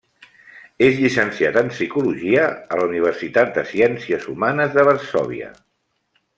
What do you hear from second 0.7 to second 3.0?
És llicenciat en psicologia a la